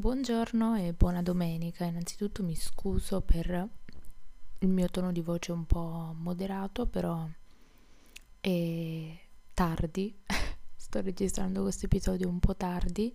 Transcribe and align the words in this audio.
Buongiorno 0.00 0.76
e 0.76 0.94
buona 0.94 1.20
domenica. 1.20 1.84
Innanzitutto 1.84 2.42
mi 2.42 2.54
scuso 2.54 3.20
per 3.20 3.68
il 4.60 4.68
mio 4.70 4.88
tono 4.88 5.12
di 5.12 5.20
voce 5.20 5.52
un 5.52 5.66
po' 5.66 6.14
moderato, 6.16 6.86
però 6.86 7.28
è 8.40 9.18
tardi. 9.52 10.18
Sto 10.74 11.02
registrando 11.02 11.60
questo 11.60 11.84
episodio 11.84 12.30
un 12.30 12.38
po' 12.40 12.56
tardi 12.56 13.14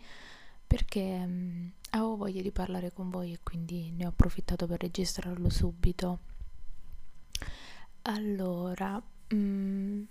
perché 0.67 1.23
um, 1.25 1.72
avevo 1.89 2.17
voglia 2.17 2.44
di 2.44 2.52
parlare 2.52 2.94
con 2.94 3.09
voi 3.09 3.33
e 3.33 3.39
quindi 3.42 3.89
ne 3.89 4.05
ho 4.05 4.09
approfittato 4.09 4.67
per 4.67 4.80
registrarlo 4.81 5.49
subito. 5.49 6.20
Allora, 8.03 9.02
um, 9.31 10.08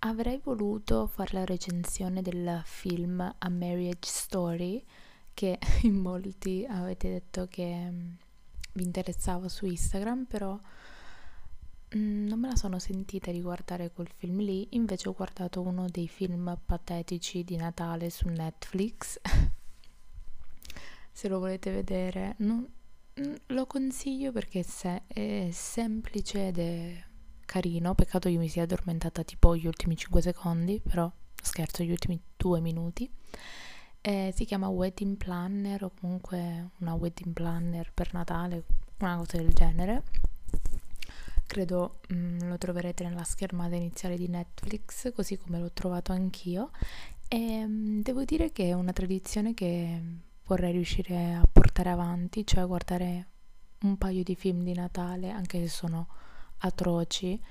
avrei 0.00 0.40
voluto 0.44 1.06
fare 1.06 1.30
la 1.32 1.46
recensione 1.46 2.20
del 2.20 2.60
film 2.66 3.20
A 3.38 3.48
Marriage 3.48 4.10
Story 4.10 4.84
che 5.36 5.58
in 5.84 5.96
molti 5.96 6.64
avete 6.66 7.10
detto 7.10 7.46
che 7.46 7.90
mm, 7.90 8.12
vi 8.72 8.82
interessava 8.84 9.50
su 9.50 9.66
Instagram, 9.66 10.24
però 10.24 10.58
mm, 11.94 12.26
non 12.26 12.40
me 12.40 12.48
la 12.48 12.56
sono 12.56 12.78
sentita 12.78 13.30
di 13.30 13.42
guardare 13.42 13.92
quel 13.92 14.08
film 14.08 14.38
lì, 14.38 14.68
invece 14.70 15.10
ho 15.10 15.12
guardato 15.12 15.60
uno 15.60 15.88
dei 15.90 16.08
film 16.08 16.58
patetici 16.64 17.44
di 17.44 17.56
Natale 17.56 18.08
su 18.08 18.28
Netflix. 18.28 19.20
Se 21.12 21.28
lo 21.28 21.38
volete 21.38 21.70
vedere, 21.70 22.36
non, 22.38 22.66
mm, 23.20 23.34
lo 23.48 23.66
consiglio 23.66 24.32
perché 24.32 24.62
se 24.62 25.02
è 25.06 25.48
semplice 25.50 26.48
ed 26.48 26.58
è 26.58 27.04
carino. 27.44 27.94
Peccato 27.94 28.28
io 28.28 28.38
mi 28.38 28.48
sia 28.48 28.62
addormentata 28.62 29.22
tipo 29.22 29.54
gli 29.54 29.66
ultimi 29.66 29.96
5 29.96 30.20
secondi, 30.20 30.80
però 30.80 31.10
scherzo, 31.42 31.82
gli 31.82 31.90
ultimi 31.90 32.20
2 32.36 32.60
minuti. 32.60 33.10
Eh, 34.08 34.32
si 34.36 34.44
chiama 34.44 34.68
Wedding 34.68 35.16
Planner 35.16 35.82
o 35.82 35.90
comunque 35.98 36.68
una 36.78 36.94
Wedding 36.94 37.32
Planner 37.32 37.90
per 37.92 38.14
Natale, 38.14 38.62
una 38.98 39.16
cosa 39.16 39.38
del 39.38 39.52
genere. 39.52 40.04
Credo 41.44 41.98
mh, 42.10 42.14
mm, 42.14 42.38
lo 42.48 42.56
troverete 42.56 43.02
nella 43.02 43.24
schermata 43.24 43.74
iniziale 43.74 44.16
di 44.16 44.28
Netflix, 44.28 45.12
così 45.12 45.36
come 45.36 45.58
l'ho 45.58 45.72
trovato 45.72 46.12
anch'io. 46.12 46.70
E 47.26 47.66
mh, 47.66 47.72
mm, 47.72 48.00
devo 48.02 48.22
dire 48.22 48.52
che 48.52 48.68
è 48.68 48.74
una 48.74 48.92
tradizione 48.92 49.54
che 49.54 50.00
vorrei 50.44 50.70
riuscire 50.70 51.34
a 51.34 51.48
portare 51.50 51.90
avanti, 51.90 52.46
cioè 52.46 52.64
guardare 52.64 53.26
un 53.80 53.98
paio 53.98 54.22
di 54.22 54.36
film 54.36 54.62
di 54.62 54.72
Natale, 54.72 55.30
anche 55.30 55.58
se 55.58 55.68
sono 55.68 56.06
atroci, 56.58 57.42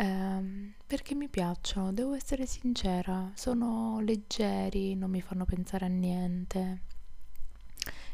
ehm, 0.00 0.72
perché 0.86 1.14
mi 1.14 1.28
piacciono, 1.28 1.92
devo 1.92 2.14
essere 2.14 2.46
sincera, 2.46 3.30
sono 3.34 4.00
leggeri, 4.00 4.94
non 4.94 5.10
mi 5.10 5.20
fanno 5.20 5.44
pensare 5.44 5.84
a 5.84 5.88
niente. 5.88 6.82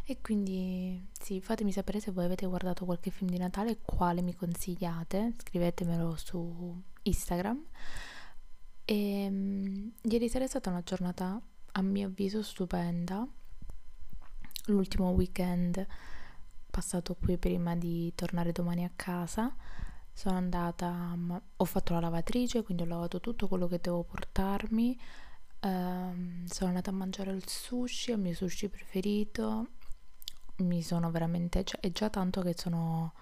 E 0.04 0.20
quindi 0.20 1.04
sì, 1.18 1.40
fatemi 1.40 1.72
sapere 1.72 1.98
se 2.00 2.12
voi 2.12 2.24
avete 2.24 2.46
guardato 2.46 2.84
qualche 2.84 3.10
film 3.10 3.30
di 3.30 3.38
Natale 3.38 3.78
quale 3.82 4.22
mi 4.22 4.34
consigliate, 4.34 5.34
scrivetemelo 5.36 6.16
su 6.16 6.82
Instagram. 7.02 7.64
E 8.84 9.26
um, 9.28 9.92
ieri 10.02 10.28
sera 10.28 10.44
è 10.44 10.48
stata 10.48 10.70
una 10.70 10.82
giornata 10.82 11.40
a 11.72 11.82
mio 11.82 12.06
avviso 12.06 12.42
stupenda, 12.42 13.26
l'ultimo 14.66 15.10
weekend 15.10 15.84
passato 16.70 17.14
qui 17.14 17.36
prima 17.38 17.74
di 17.74 18.12
tornare 18.14 18.52
domani 18.52 18.84
a 18.84 18.90
casa 18.94 19.54
sono 20.16 20.38
andata, 20.38 21.14
ho 21.56 21.64
fatto 21.66 21.92
la 21.92 22.00
lavatrice, 22.00 22.62
quindi 22.62 22.84
ho 22.84 22.86
lavato 22.86 23.20
tutto 23.20 23.48
quello 23.48 23.66
che 23.66 23.80
devo 23.82 24.02
portarmi. 24.02 24.98
Um, 25.60 26.46
sono 26.46 26.70
andata 26.70 26.88
a 26.88 26.94
mangiare 26.94 27.32
il 27.32 27.46
sushi, 27.46 28.12
il 28.12 28.18
mio 28.18 28.32
sushi 28.32 28.70
preferito. 28.70 29.72
Mi 30.60 30.80
sono 30.80 31.10
veramente, 31.10 31.64
cioè, 31.64 31.80
è 31.80 31.90
già 31.90 32.08
tanto 32.08 32.40
che 32.40 32.54
sono, 32.56 33.12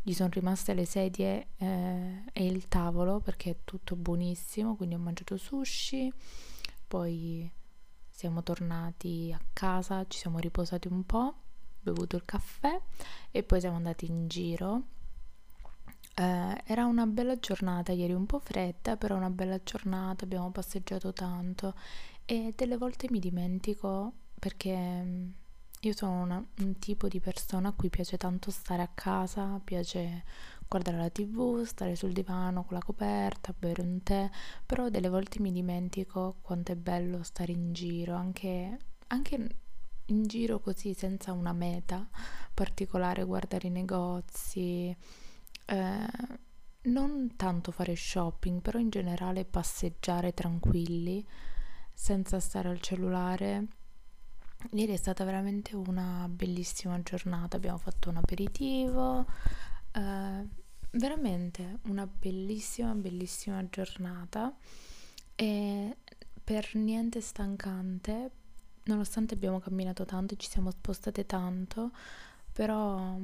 gli 0.00 0.12
sono 0.12 0.28
rimaste 0.32 0.74
le 0.74 0.84
sedie 0.84 1.48
eh, 1.56 2.22
e 2.32 2.46
il 2.46 2.68
tavolo 2.68 3.18
perché 3.18 3.50
è 3.50 3.56
tutto 3.64 3.96
buonissimo. 3.96 4.76
Quindi 4.76 4.94
ho 4.94 4.98
mangiato 4.98 5.36
sushi, 5.36 6.12
poi 6.86 7.50
siamo 8.08 8.44
tornati 8.44 9.34
a 9.36 9.40
casa, 9.52 10.06
ci 10.06 10.20
siamo 10.20 10.38
riposati 10.38 10.86
un 10.86 11.04
po', 11.04 11.34
bevuto 11.80 12.14
il 12.14 12.24
caffè 12.24 12.80
e 13.32 13.42
poi 13.42 13.58
siamo 13.58 13.74
andati 13.74 14.06
in 14.06 14.28
giro 14.28 14.96
eh, 16.18 16.62
era 16.64 16.84
una 16.84 17.06
bella 17.06 17.38
giornata 17.38 17.92
ieri, 17.92 18.12
un 18.12 18.26
po' 18.26 18.40
fredda, 18.40 18.96
però 18.96 19.16
una 19.16 19.30
bella 19.30 19.62
giornata, 19.62 20.24
abbiamo 20.24 20.50
passeggiato 20.50 21.12
tanto. 21.12 21.74
E 22.24 22.52
delle 22.56 22.76
volte 22.76 23.06
mi 23.10 23.20
dimentico 23.20 24.12
perché 24.38 24.76
mm, 24.76 25.28
io 25.82 25.92
sono 25.94 26.20
una, 26.22 26.44
un 26.58 26.78
tipo 26.78 27.06
di 27.08 27.20
persona 27.20 27.68
a 27.68 27.72
cui 27.72 27.88
piace 27.88 28.16
tanto 28.16 28.50
stare 28.50 28.82
a 28.82 28.90
casa, 28.92 29.60
piace 29.62 30.24
guardare 30.66 30.98
la 30.98 31.08
tv, 31.10 31.62
stare 31.64 31.94
sul 31.96 32.12
divano 32.12 32.64
con 32.64 32.74
la 32.76 32.82
coperta, 32.84 33.54
bere 33.56 33.82
un 33.82 34.02
tè, 34.02 34.28
però 34.66 34.88
delle 34.88 35.08
volte 35.08 35.40
mi 35.40 35.52
dimentico 35.52 36.36
quanto 36.42 36.72
è 36.72 36.76
bello 36.76 37.22
stare 37.22 37.52
in 37.52 37.72
giro, 37.72 38.14
anche, 38.14 38.78
anche 39.08 39.48
in 40.06 40.22
giro 40.26 40.58
così 40.60 40.94
senza 40.94 41.32
una 41.32 41.52
meta 41.52 42.08
particolare, 42.52 43.24
guardare 43.24 43.68
i 43.68 43.70
negozi 43.70 44.96
eh, 45.68 46.06
non 46.82 47.36
tanto 47.36 47.70
fare 47.72 47.94
shopping, 47.94 48.60
però 48.62 48.78
in 48.78 48.88
generale 48.88 49.44
passeggiare 49.44 50.32
tranquilli, 50.32 51.24
senza 51.92 52.40
stare 52.40 52.68
al 52.68 52.80
cellulare. 52.80 53.66
Ieri 54.72 54.92
è 54.92 54.96
stata 54.96 55.24
veramente 55.24 55.76
una 55.76 56.26
bellissima 56.28 57.00
giornata, 57.02 57.56
abbiamo 57.56 57.78
fatto 57.78 58.08
un 58.08 58.16
aperitivo, 58.16 59.26
eh, 59.92 60.46
veramente 60.92 61.78
una 61.84 62.06
bellissima, 62.06 62.94
bellissima 62.94 63.68
giornata 63.68 64.56
e 65.34 65.96
per 66.42 66.74
niente 66.74 67.20
stancante, 67.20 68.30
nonostante 68.84 69.34
abbiamo 69.34 69.60
camminato 69.60 70.04
tanto 70.06 70.34
e 70.34 70.36
ci 70.38 70.48
siamo 70.48 70.70
spostate 70.70 71.26
tanto, 71.26 71.90
però 72.52 73.16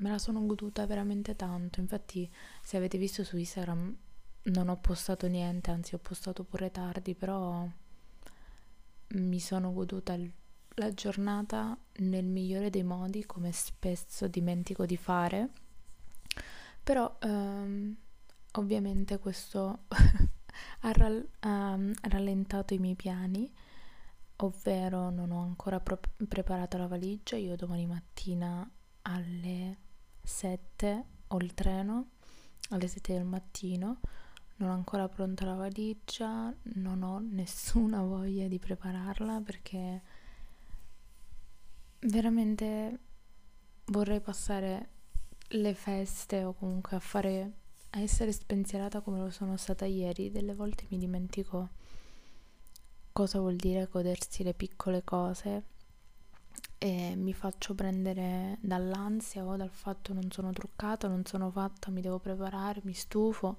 me 0.00 0.10
la 0.10 0.18
sono 0.18 0.44
goduta 0.46 0.86
veramente 0.86 1.36
tanto. 1.36 1.80
Infatti, 1.80 2.30
se 2.62 2.76
avete 2.76 2.98
visto 2.98 3.24
su 3.24 3.36
Instagram, 3.36 3.96
non 4.42 4.68
ho 4.68 4.76
postato 4.78 5.26
niente, 5.26 5.70
anzi, 5.70 5.94
ho 5.94 5.98
postato 5.98 6.44
pure 6.44 6.70
tardi, 6.70 7.14
però 7.14 7.66
mi 9.08 9.40
sono 9.40 9.72
goduta 9.72 10.16
la 10.74 10.94
giornata 10.94 11.76
nel 11.98 12.24
migliore 12.24 12.70
dei 12.70 12.84
modi, 12.84 13.24
come 13.26 13.52
spesso 13.52 14.28
dimentico 14.28 14.86
di 14.86 14.96
fare. 14.96 15.50
Però, 16.82 17.18
ehm, 17.20 17.96
ovviamente, 18.52 19.18
questo 19.18 19.84
ha, 20.80 20.92
ral- 20.92 21.28
ha 21.40 21.78
rallentato 22.02 22.74
i 22.74 22.78
miei 22.78 22.94
piani 22.96 23.52
ovvero 24.42 25.10
non 25.10 25.32
ho 25.32 25.42
ancora 25.42 25.80
pro- 25.80 26.00
preparato 26.26 26.78
la 26.78 26.86
valigia, 26.86 27.36
io 27.36 27.56
domani 27.56 27.86
mattina 27.86 28.68
alle 29.02 29.76
7 30.30 31.04
ho 31.28 31.36
il 31.38 31.52
treno 31.54 32.10
alle 32.70 32.86
7 32.86 33.12
del 33.12 33.24
mattino, 33.24 34.00
non 34.56 34.70
ho 34.70 34.72
ancora 34.72 35.08
pronta 35.08 35.44
la 35.44 35.54
valigia, 35.54 36.54
non 36.74 37.02
ho 37.02 37.18
nessuna 37.18 38.00
voglia 38.02 38.46
di 38.46 38.58
prepararla 38.58 39.40
perché 39.40 40.02
veramente 42.00 42.98
vorrei 43.86 44.20
passare 44.20 44.88
le 45.48 45.74
feste 45.74 46.44
o 46.44 46.54
comunque 46.54 46.96
a 46.96 47.00
fare 47.00 47.52
a 47.90 48.00
essere 48.00 48.30
spensierata 48.30 49.00
come 49.00 49.18
lo 49.18 49.30
sono 49.30 49.56
stata 49.56 49.84
ieri. 49.84 50.30
Delle 50.30 50.54
volte 50.54 50.86
mi 50.90 50.98
dimentico 50.98 51.70
cosa 53.12 53.40
vuol 53.40 53.56
dire 53.56 53.88
godersi 53.90 54.44
le 54.44 54.54
piccole 54.54 55.02
cose 55.02 55.78
e 56.82 57.14
mi 57.14 57.34
faccio 57.34 57.74
prendere 57.74 58.56
dall'ansia 58.62 59.44
o 59.44 59.54
dal 59.54 59.68
fatto 59.68 60.14
non 60.14 60.30
sono 60.30 60.50
truccata, 60.50 61.08
non 61.08 61.26
sono 61.26 61.50
fatta, 61.50 61.90
mi 61.90 62.00
devo 62.00 62.18
preparare, 62.18 62.80
mi 62.84 62.94
stufo 62.94 63.58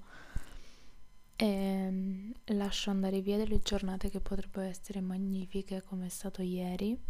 e 1.36 1.88
mm, 1.88 2.30
lascio 2.46 2.90
andare 2.90 3.20
via 3.20 3.36
delle 3.36 3.60
giornate 3.60 4.10
che 4.10 4.18
potrebbero 4.18 4.66
essere 4.66 5.00
magnifiche 5.00 5.84
come 5.84 6.06
è 6.06 6.08
stato 6.08 6.42
ieri. 6.42 7.00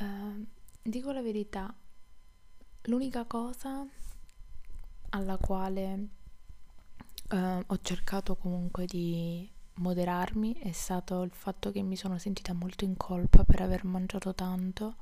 Uh, 0.00 0.46
dico 0.82 1.12
la 1.12 1.20
verità, 1.20 1.74
l'unica 2.84 3.26
cosa 3.26 3.86
alla 5.10 5.36
quale 5.36 6.08
uh, 7.32 7.62
ho 7.66 7.78
cercato 7.82 8.34
comunque 8.36 8.86
di 8.86 9.46
moderarmi 9.74 10.54
è 10.54 10.72
stato 10.72 11.22
il 11.22 11.32
fatto 11.32 11.70
che 11.70 11.82
mi 11.82 11.96
sono 11.96 12.18
sentita 12.18 12.52
molto 12.52 12.84
in 12.84 12.96
colpa 12.96 13.44
per 13.44 13.62
aver 13.62 13.84
mangiato 13.84 14.34
tanto. 14.34 14.96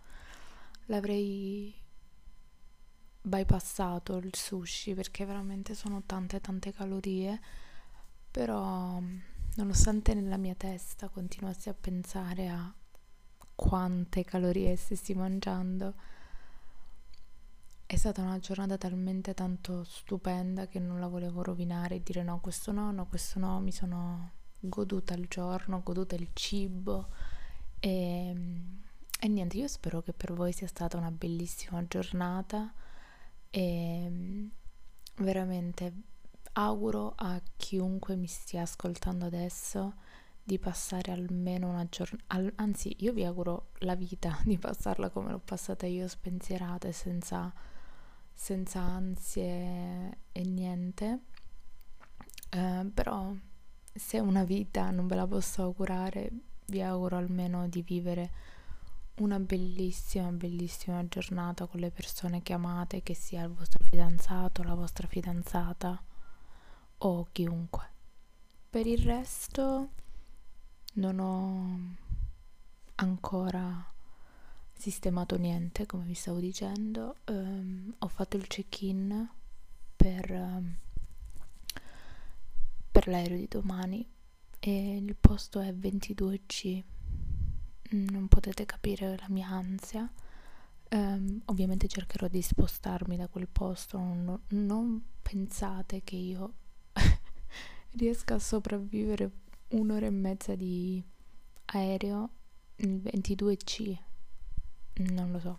L'avrei 0.86 1.74
bypassato 3.22 4.16
il 4.16 4.34
sushi 4.34 4.94
perché 4.94 5.24
veramente 5.24 5.74
sono 5.74 6.02
tante 6.06 6.40
tante 6.40 6.72
calorie, 6.72 7.40
però 8.30 9.00
nonostante 9.56 10.14
nella 10.14 10.36
mia 10.36 10.54
testa 10.54 11.08
continuassi 11.08 11.68
a 11.68 11.74
pensare 11.74 12.48
a 12.48 12.72
quante 13.54 14.24
calorie 14.24 14.74
stessi 14.76 15.14
mangiando, 15.14 15.94
è 17.84 17.96
stata 17.96 18.22
una 18.22 18.38
giornata 18.38 18.78
talmente 18.78 19.34
tanto 19.34 19.84
stupenda 19.84 20.66
che 20.66 20.78
non 20.78 21.00
la 21.00 21.08
volevo 21.08 21.42
rovinare 21.42 21.96
e 21.96 22.02
dire 22.02 22.22
no, 22.22 22.40
questo 22.40 22.72
no, 22.72 22.90
no, 22.92 23.06
questo 23.06 23.38
no, 23.38 23.60
mi 23.60 23.72
sono 23.72 24.30
goduta 24.60 25.14
il 25.14 25.26
giorno, 25.28 25.82
goduta 25.82 26.14
il 26.14 26.28
cibo. 26.32 27.08
E, 27.80 28.34
e 29.20 29.28
niente, 29.28 29.56
io 29.56 29.68
spero 29.68 30.02
che 30.02 30.12
per 30.12 30.32
voi 30.32 30.52
sia 30.52 30.66
stata 30.66 30.96
una 30.96 31.10
bellissima 31.10 31.84
giornata. 31.86 32.72
E 33.50 34.50
veramente 35.16 35.92
auguro 36.52 37.14
a 37.16 37.40
chiunque 37.56 38.16
mi 38.16 38.26
stia 38.26 38.62
ascoltando 38.62 39.26
adesso 39.26 39.94
di 40.42 40.58
passare 40.58 41.12
almeno 41.12 41.68
una 41.68 41.86
giornata, 41.88 42.52
anzi 42.56 42.96
io 43.00 43.12
vi 43.12 43.24
auguro 43.24 43.70
la 43.78 43.94
vita 43.94 44.38
di 44.44 44.58
passarla 44.58 45.10
come 45.10 45.30
l'ho 45.30 45.38
passata 45.38 45.86
io, 45.86 46.08
spensierata 46.08 46.88
e 46.88 46.92
senza, 46.92 47.52
senza 48.32 48.80
ansie 48.80 50.18
e 50.32 50.42
niente, 50.42 51.20
eh, 52.50 52.90
però 52.92 53.32
se 53.92 54.18
una 54.18 54.44
vita 54.44 54.90
non 54.90 55.06
ve 55.06 55.14
la 55.14 55.26
posso 55.26 55.62
augurare, 55.62 56.30
vi 56.66 56.82
auguro 56.82 57.16
almeno 57.16 57.68
di 57.68 57.82
vivere 57.82 58.30
una 59.16 59.38
bellissima, 59.38 60.30
bellissima 60.30 61.06
giornata 61.06 61.66
con 61.66 61.80
le 61.80 61.90
persone 61.90 62.42
che 62.42 62.52
amate, 62.52 63.02
che 63.02 63.14
sia 63.14 63.42
il 63.42 63.50
vostro 63.50 63.84
fidanzato, 63.84 64.62
la 64.62 64.74
vostra 64.74 65.06
fidanzata 65.06 66.02
o 66.98 67.26
chiunque. 67.32 67.88
Per 68.70 68.86
il 68.86 69.02
resto 69.02 69.90
non 70.94 71.18
ho 71.18 71.96
ancora 72.96 73.92
sistemato 74.72 75.36
niente, 75.36 75.86
come 75.86 76.04
vi 76.04 76.14
stavo 76.14 76.38
dicendo. 76.38 77.16
Um, 77.26 77.94
ho 77.98 78.08
fatto 78.08 78.36
il 78.36 78.46
check-in 78.46 79.28
per... 79.96 80.30
Um, 80.30 80.76
per 83.00 83.08
l'aereo 83.08 83.38
di 83.38 83.48
domani 83.48 84.06
e 84.58 84.96
il 84.96 85.16
posto 85.16 85.58
è 85.58 85.72
22C. 85.72 86.84
Mm, 87.94 88.08
non 88.10 88.28
potete 88.28 88.66
capire 88.66 89.16
la 89.16 89.28
mia 89.30 89.48
ansia. 89.48 90.10
Um, 90.90 91.40
ovviamente 91.46 91.88
cercherò 91.88 92.28
di 92.28 92.42
spostarmi 92.42 93.16
da 93.16 93.26
quel 93.28 93.48
posto. 93.48 93.96
Non, 93.96 94.38
non 94.48 95.02
pensate 95.22 96.02
che 96.04 96.16
io 96.16 96.52
riesca 97.92 98.34
a 98.34 98.38
sopravvivere 98.38 99.30
un'ora 99.68 100.04
e 100.04 100.10
mezza 100.10 100.54
di 100.54 101.02
aereo 101.66 102.30
il 102.76 102.96
22C. 102.96 103.96
Non 105.14 105.32
lo 105.32 105.38
so. 105.40 105.58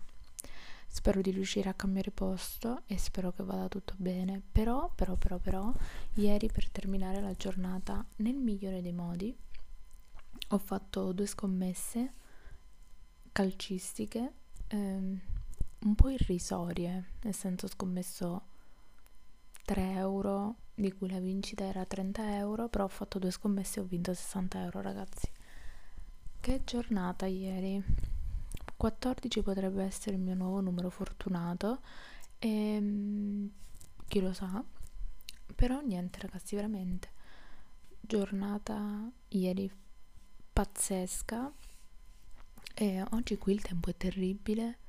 Spero 0.93 1.21
di 1.21 1.31
riuscire 1.31 1.69
a 1.69 1.73
cambiare 1.73 2.11
posto 2.11 2.81
e 2.85 2.97
spero 2.97 3.31
che 3.31 3.43
vada 3.43 3.69
tutto 3.69 3.93
bene. 3.95 4.41
Però, 4.51 4.91
però, 4.93 5.15
però, 5.15 5.38
però, 5.38 5.73
ieri 6.15 6.51
per 6.51 6.69
terminare 6.69 7.21
la 7.21 7.33
giornata 7.33 8.05
nel 8.17 8.35
migliore 8.35 8.81
dei 8.81 8.91
modi 8.91 9.33
ho 10.49 10.57
fatto 10.57 11.13
due 11.13 11.25
scommesse 11.27 12.13
calcistiche 13.31 14.33
ehm, 14.67 15.21
un 15.79 15.95
po' 15.95 16.09
irrisorie, 16.09 17.05
nel 17.21 17.33
senso 17.33 17.67
ho 17.67 17.69
scommesso 17.69 18.41
3 19.63 19.91
euro 19.93 20.55
di 20.75 20.91
cui 20.91 21.09
la 21.09 21.19
vincita 21.19 21.63
era 21.63 21.85
30 21.85 22.35
euro, 22.35 22.67
però 22.67 22.83
ho 22.83 22.89
fatto 22.89 23.17
due 23.17 23.31
scommesse 23.31 23.79
e 23.79 23.83
ho 23.83 23.85
vinto 23.85 24.13
60 24.13 24.61
euro 24.61 24.81
ragazzi. 24.81 25.29
Che 26.41 26.61
giornata 26.65 27.27
ieri! 27.27 28.11
14 28.81 29.44
potrebbe 29.44 29.83
essere 29.83 30.16
il 30.16 30.22
mio 30.24 30.33
nuovo 30.33 30.60
numero 30.60 30.89
fortunato 30.89 31.81
e 32.39 32.50
ehm, 32.50 33.51
chi 34.07 34.19
lo 34.19 34.33
sa. 34.33 34.63
Però 35.54 35.81
niente 35.81 36.18
ragazzi 36.19 36.56
veramente. 36.56 37.12
Giornata 38.00 39.07
ieri 39.28 39.72
pazzesca. 40.51 41.54
E 42.74 43.06
oggi 43.12 43.38
qui 43.38 43.54
il 43.54 43.62
tempo 43.62 43.92
è 43.92 43.95
terribile 43.95 44.80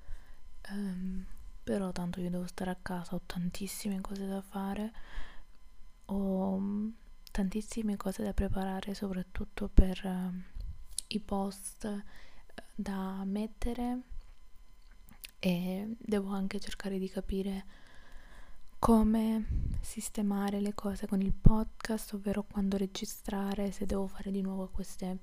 um, 0.71 1.27
però 1.63 1.93
tanto 1.93 2.21
io 2.21 2.31
devo 2.31 2.47
stare 2.47 2.71
a 2.71 2.79
casa 2.81 3.15
ho 3.17 3.21
tantissime 3.27 4.01
cose 4.01 4.27
da 4.27 4.41
fare 4.41 4.93
ho 6.07 6.63
tantissime 7.31 7.97
cose 7.97 8.23
da 8.23 8.33
preparare 8.33 8.95
soprattutto 8.95 9.69
per 9.69 10.01
uh, 10.05 10.33
i 11.09 11.21
post 11.21 12.05
da 12.75 13.23
mettere 13.25 14.01
e 15.39 15.97
devo 15.99 16.31
anche 16.31 16.61
cercare 16.61 16.99
di 16.99 17.09
capire 17.09 17.65
come 18.79 19.71
sistemare 19.81 20.61
le 20.61 20.75
cose 20.75 21.07
con 21.07 21.21
il 21.21 21.33
podcast, 21.33 22.15
ovvero 22.15 22.43
quando 22.43 22.77
registrare, 22.77 23.71
se 23.71 23.87
devo 23.87 24.07
fare 24.07 24.31
di 24.31 24.41
nuovo 24.41 24.69
queste 24.69 25.19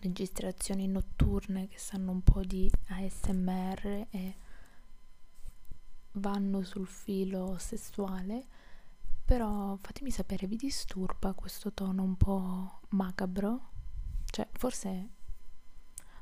registrazioni 0.00 0.86
notturne 0.86 1.68
che 1.68 1.78
sanno 1.78 2.10
un 2.12 2.22
po' 2.22 2.42
di 2.42 2.70
ASMR 2.88 4.06
e 4.10 4.36
vanno 6.12 6.62
sul 6.62 6.86
filo 6.86 7.56
sessuale. 7.58 8.46
Però 9.24 9.78
fatemi 9.80 10.10
sapere, 10.10 10.46
vi 10.46 10.56
disturba 10.56 11.32
questo 11.32 11.72
tono 11.72 12.02
un 12.02 12.16
po' 12.16 12.80
macabro? 12.90 13.70
Cioè, 14.26 14.46
forse 14.52 15.08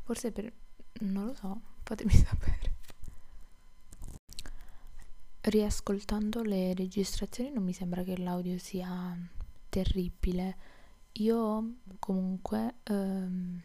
Forse 0.02 0.32
per... 0.32 0.52
non 1.00 1.26
lo 1.26 1.34
so, 1.34 1.60
fatemi 1.82 2.12
sapere. 2.14 2.70
Riascoltando 5.40 6.42
le 6.42 6.72
registrazioni 6.74 7.50
non 7.50 7.64
mi 7.64 7.72
sembra 7.72 8.02
che 8.02 8.16
l'audio 8.16 8.58
sia 8.58 9.16
terribile. 9.68 10.70
Io 11.14 11.78
comunque 11.98 12.76
ehm, 12.84 13.60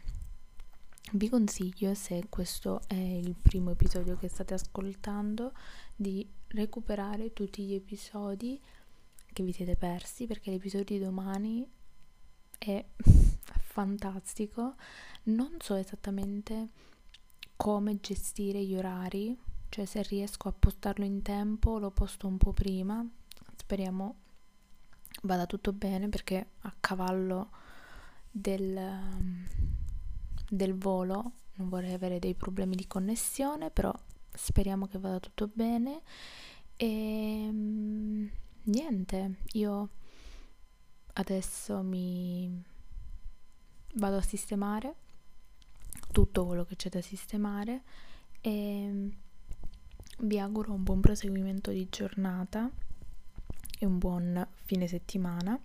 vi 1.12 1.28
consiglio, 1.28 1.94
se 1.94 2.26
questo 2.28 2.82
è 2.86 2.94
il 2.94 3.34
primo 3.40 3.70
episodio 3.70 4.16
che 4.16 4.28
state 4.28 4.54
ascoltando, 4.54 5.52
di 5.94 6.28
recuperare 6.48 7.32
tutti 7.32 7.64
gli 7.64 7.74
episodi 7.74 8.60
che 9.32 9.42
vi 9.42 9.52
siete 9.52 9.76
persi 9.76 10.26
perché 10.26 10.50
l'episodio 10.50 10.96
di 10.96 11.04
domani 11.04 11.66
è 12.58 12.84
fantastico. 13.78 14.74
Non 15.24 15.58
so 15.60 15.76
esattamente 15.76 16.70
come 17.54 18.00
gestire 18.00 18.60
gli 18.64 18.74
orari, 18.74 19.38
cioè 19.68 19.84
se 19.84 20.02
riesco 20.02 20.48
a 20.48 20.52
postarlo 20.52 21.04
in 21.04 21.22
tempo 21.22 21.78
lo 21.78 21.92
posto 21.92 22.26
un 22.26 22.38
po' 22.38 22.52
prima. 22.52 23.06
Speriamo 23.54 24.16
vada 25.22 25.46
tutto 25.46 25.72
bene 25.72 26.08
perché 26.08 26.54
a 26.62 26.74
cavallo 26.80 27.50
del, 28.28 28.80
del 30.48 30.74
volo 30.74 31.32
non 31.54 31.68
vorrei 31.68 31.92
avere 31.92 32.18
dei 32.18 32.34
problemi 32.34 32.74
di 32.74 32.88
connessione, 32.88 33.70
però 33.70 33.94
speriamo 34.32 34.88
che 34.88 34.98
vada 34.98 35.20
tutto 35.20 35.48
bene. 35.52 36.02
E 36.74 37.48
niente, 38.64 39.36
io 39.52 39.88
adesso 41.12 41.80
mi 41.82 42.76
vado 43.94 44.16
a 44.16 44.22
sistemare 44.22 44.94
tutto 46.10 46.46
quello 46.46 46.64
che 46.64 46.76
c'è 46.76 46.88
da 46.88 47.00
sistemare 47.00 47.82
e 48.40 49.10
vi 50.20 50.38
auguro 50.38 50.72
un 50.72 50.82
buon 50.82 51.00
proseguimento 51.00 51.70
di 51.70 51.86
giornata 51.90 52.68
e 53.78 53.86
un 53.86 53.98
buon 53.98 54.46
fine 54.64 54.86
settimana. 54.86 55.58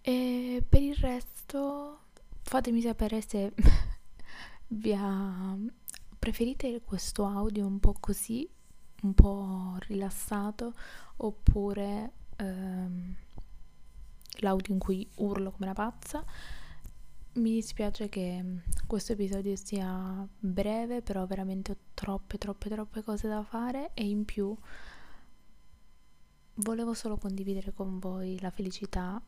E 0.00 0.64
per 0.66 0.82
il 0.82 0.94
resto 0.94 2.02
fatemi 2.42 2.80
sapere 2.80 3.20
se 3.20 3.52
vi 4.68 4.94
ha... 4.94 5.56
preferite 6.18 6.80
questo 6.82 7.26
audio 7.26 7.66
un 7.66 7.80
po' 7.80 7.94
così, 7.98 8.48
un 9.02 9.14
po' 9.14 9.76
rilassato, 9.80 10.72
oppure 11.16 12.12
ehm, 12.36 13.14
l'audio 14.40 14.72
in 14.72 14.78
cui 14.78 15.08
urlo 15.16 15.50
come 15.50 15.66
una 15.66 15.74
pazza. 15.74 16.24
Mi 17.34 17.52
dispiace 17.52 18.08
che 18.08 18.62
questo 18.86 19.12
episodio 19.12 19.54
sia 19.56 20.26
breve, 20.38 21.02
però 21.02 21.24
veramente 21.26 21.72
ho 21.72 21.76
troppe, 21.94 22.38
troppe, 22.38 22.68
troppe 22.68 23.02
cose 23.02 23.28
da 23.28 23.42
fare 23.44 23.90
e 23.94 24.08
in 24.08 24.24
più 24.24 24.56
volevo 26.54 26.94
solo 26.94 27.16
condividere 27.16 27.72
con 27.72 27.98
voi 27.98 28.40
la 28.40 28.50
felicità 28.50 29.22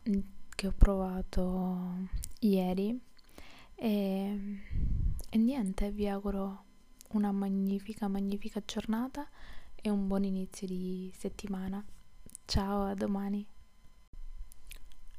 che 0.49 0.67
ho 0.67 0.75
provato 0.77 2.09
ieri 2.41 3.01
e, 3.83 4.61
e 5.31 5.39
niente, 5.39 5.91
vi 5.91 6.07
auguro 6.07 6.65
una 7.13 7.33
magnifica, 7.33 8.09
magnifica 8.09 8.63
giornata 8.65 9.27
e 9.75 9.89
un 9.89 10.07
buon 10.07 10.25
inizio 10.25 10.67
di 10.67 11.11
settimana. 11.17 11.83
Ciao, 12.45 12.83
a 12.85 12.95
domani. 12.95 13.47